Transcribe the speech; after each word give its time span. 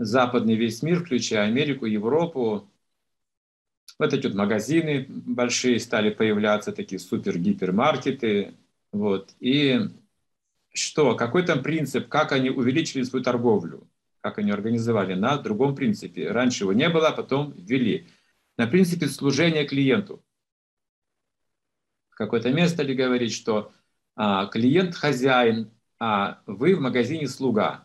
западный 0.00 0.56
весь 0.56 0.82
мир, 0.82 1.04
включая 1.04 1.46
Америку, 1.46 1.84
Европу. 1.84 2.68
Вот 3.98 4.12
эти 4.14 4.26
вот 4.26 4.34
магазины 4.34 5.06
большие 5.08 5.78
стали 5.78 6.08
появляться, 6.10 6.72
такие 6.72 6.98
супер-гипермаркеты. 6.98 8.54
Вот. 8.92 9.34
И 9.40 9.78
что? 10.72 11.14
Какой 11.16 11.44
там 11.44 11.62
принцип, 11.62 12.08
как 12.08 12.32
они 12.32 12.48
увеличили 12.48 13.02
свою 13.02 13.22
торговлю? 13.22 13.86
Как 14.22 14.38
они 14.38 14.50
организовали? 14.50 15.14
На 15.14 15.36
другом 15.36 15.74
принципе. 15.74 16.30
Раньше 16.30 16.64
его 16.64 16.72
не 16.72 16.88
было, 16.88 17.08
а 17.08 17.12
потом 17.12 17.52
ввели. 17.52 18.08
На 18.56 18.66
принципе 18.66 19.06
служения 19.06 19.66
клиенту. 19.66 20.24
Какое-то 22.10 22.50
место 22.50 22.82
ли 22.82 22.94
говорить, 22.94 23.34
что 23.34 23.72
а, 24.16 24.46
клиент 24.46 24.94
хозяин, 24.94 25.70
а 25.98 26.40
вы 26.46 26.74
в 26.74 26.80
магазине 26.80 27.28
слуга. 27.28 27.84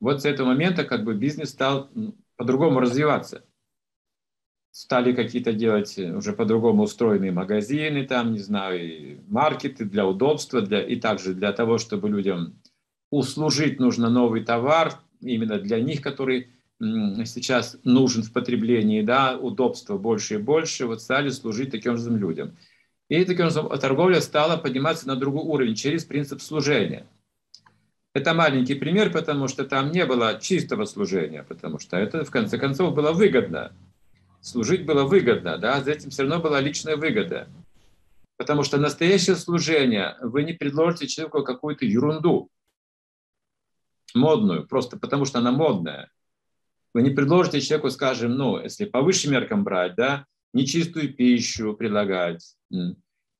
Вот 0.00 0.22
с 0.22 0.24
этого 0.24 0.48
момента 0.48 0.84
как 0.84 1.04
бы 1.04 1.14
бизнес 1.14 1.50
стал 1.50 1.90
по-другому 2.36 2.80
развиваться. 2.80 3.44
Стали 4.70 5.12
какие-то 5.12 5.52
делать 5.52 5.98
уже 5.98 6.32
по-другому 6.32 6.84
устроенные 6.84 7.32
магазины, 7.32 8.06
там, 8.06 8.32
не 8.32 8.38
знаю, 8.38 8.80
и 8.80 9.18
маркеты 9.28 9.84
для 9.84 10.06
удобства, 10.06 10.62
для, 10.62 10.82
и 10.82 10.96
также 10.96 11.34
для 11.34 11.52
того, 11.52 11.76
чтобы 11.76 12.08
людям 12.08 12.58
услужить 13.10 13.78
нужно 13.78 14.08
новый 14.08 14.44
товар, 14.44 14.94
именно 15.20 15.58
для 15.58 15.80
них, 15.80 16.00
который 16.00 16.48
сейчас 16.78 17.76
нужен 17.84 18.22
в 18.22 18.32
потреблении, 18.32 19.02
да, 19.02 19.36
удобства 19.36 19.98
больше 19.98 20.36
и 20.36 20.38
больше, 20.38 20.86
вот 20.86 21.02
стали 21.02 21.28
служить 21.28 21.72
таким 21.72 21.98
же 21.98 22.10
людям. 22.10 22.56
И 23.08 23.24
таким 23.24 23.46
образом 23.46 23.68
торговля 23.78 24.20
стала 24.20 24.56
подниматься 24.56 25.06
на 25.08 25.16
другой 25.16 25.42
уровень 25.42 25.74
через 25.74 26.04
принцип 26.04 26.40
служения– 26.40 27.06
это 28.20 28.34
маленький 28.34 28.74
пример, 28.74 29.10
потому 29.10 29.48
что 29.48 29.64
там 29.64 29.90
не 29.90 30.04
было 30.06 30.38
чистого 30.40 30.84
служения, 30.84 31.42
потому 31.42 31.78
что 31.78 31.96
это 31.96 32.24
в 32.24 32.30
конце 32.30 32.58
концов 32.58 32.94
было 32.94 33.12
выгодно. 33.12 33.72
Служить 34.40 34.86
было 34.86 35.04
выгодно, 35.04 35.58
да, 35.58 35.82
за 35.82 35.92
этим 35.92 36.10
все 36.10 36.22
равно 36.22 36.40
была 36.40 36.60
личная 36.60 36.96
выгода. 36.96 37.48
Потому 38.36 38.62
что 38.62 38.78
настоящее 38.78 39.36
служение, 39.36 40.16
вы 40.20 40.44
не 40.44 40.52
предложите 40.52 41.06
человеку 41.06 41.42
какую-то 41.42 41.84
ерунду, 41.84 42.48
модную, 44.14 44.66
просто 44.66 44.98
потому 44.98 45.24
что 45.24 45.38
она 45.38 45.52
модная. 45.52 46.10
Вы 46.94 47.02
не 47.02 47.10
предложите 47.10 47.60
человеку, 47.60 47.90
скажем, 47.90 48.32
ну, 48.32 48.60
если 48.60 48.84
по 48.84 49.02
высшим 49.02 49.32
меркам 49.32 49.62
брать, 49.62 49.94
да, 49.94 50.26
нечистую 50.52 51.14
пищу 51.14 51.74
предлагать, 51.74 52.56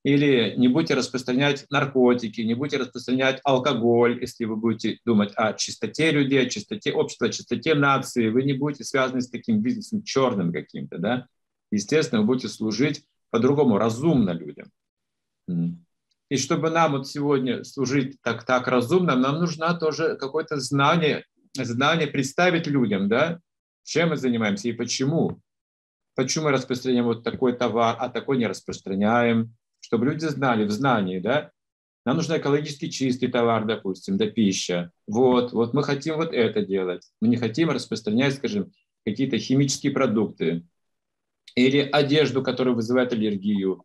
или 0.02 0.54
не 0.56 0.68
будете 0.68 0.94
распространять 0.94 1.66
наркотики, 1.70 2.40
не 2.40 2.54
будете 2.54 2.78
распространять 2.78 3.40
алкоголь, 3.44 4.18
если 4.20 4.46
вы 4.46 4.56
будете 4.56 4.98
думать 5.04 5.32
о 5.36 5.52
чистоте 5.52 6.10
людей, 6.10 6.46
о 6.46 6.48
чистоте 6.48 6.92
общества, 6.92 7.26
о 7.26 7.30
чистоте 7.30 7.74
нации, 7.74 8.30
вы 8.30 8.44
не 8.44 8.54
будете 8.54 8.84
связаны 8.84 9.20
с 9.20 9.28
таким 9.28 9.60
бизнесом 9.60 10.02
черным 10.02 10.52
каким-то, 10.52 10.98
да? 10.98 11.26
Естественно, 11.70 12.22
вы 12.22 12.28
будете 12.28 12.48
служить 12.48 13.04
по-другому, 13.30 13.78
разумно 13.78 14.30
людям. 14.30 14.70
И 16.28 16.36
чтобы 16.36 16.70
нам 16.70 16.92
вот 16.92 17.08
сегодня 17.08 17.64
служить 17.64 18.20
так, 18.22 18.46
так 18.46 18.68
разумно, 18.68 19.16
нам 19.16 19.38
нужно 19.38 19.74
тоже 19.74 20.16
какое-то 20.16 20.58
знание, 20.60 21.24
знание 21.54 22.06
представить 22.06 22.68
людям, 22.68 23.08
да, 23.08 23.40
чем 23.82 24.10
мы 24.10 24.16
занимаемся 24.16 24.68
и 24.68 24.72
почему. 24.72 25.40
Почему 26.14 26.46
мы 26.46 26.52
распространяем 26.52 27.04
вот 27.04 27.24
такой 27.24 27.52
товар, 27.52 27.96
а 27.98 28.08
такой 28.08 28.38
не 28.38 28.46
распространяем, 28.46 29.54
чтобы 29.90 30.06
люди 30.06 30.24
знали 30.26 30.64
в 30.64 30.70
знании, 30.70 31.18
да, 31.18 31.50
нам 32.06 32.16
нужен 32.16 32.36
экологически 32.36 32.88
чистый 32.88 33.26
товар, 33.26 33.66
допустим, 33.66 34.16
да, 34.18 34.26
пища. 34.26 34.92
Вот, 35.08 35.52
вот 35.52 35.74
мы 35.74 35.82
хотим 35.82 36.14
вот 36.14 36.32
это 36.32 36.64
делать. 36.64 37.10
Мы 37.20 37.26
не 37.26 37.36
хотим 37.36 37.70
распространять, 37.70 38.36
скажем, 38.36 38.70
какие-то 39.04 39.36
химические 39.38 39.90
продукты 39.90 40.64
или 41.56 41.78
одежду, 41.80 42.40
которая 42.44 42.72
вызывает 42.72 43.12
аллергию. 43.12 43.82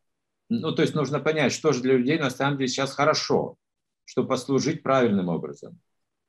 Ну, 0.47 0.73
то 0.73 0.83
есть 0.83 0.93
нужно 0.93 1.19
понять, 1.19 1.51
что 1.51 1.73
же 1.73 1.81
для 1.81 1.97
людей 1.97 2.19
на 2.19 2.29
самом 2.29 2.59
деле 2.59 2.67
сейчас 2.67 2.93
хорошо, 2.93 3.57
чтобы 4.05 4.27
послужить 4.27 4.83
правильным 4.83 5.29
образом. 5.29 5.79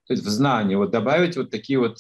То 0.06 0.14
есть 0.14 0.24
в 0.24 0.28
знании 0.30 0.74
вот 0.74 0.90
добавить 0.90 1.36
вот 1.36 1.50
такие 1.50 1.78
вот 1.78 1.98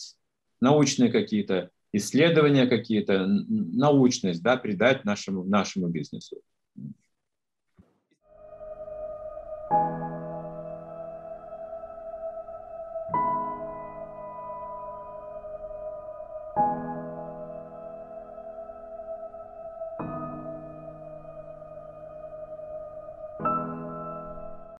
научные 0.60 1.12
какие-то 1.12 1.68
исследования 1.92 2.66
какие-то, 2.66 3.26
научность, 3.26 4.42
да, 4.42 4.56
придать 4.56 5.04
нашему, 5.04 5.44
нашему 5.44 5.88
бизнесу. 5.88 6.40
Thank 9.70 10.10
you. 10.10 10.15